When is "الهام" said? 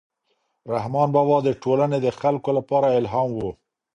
2.99-3.29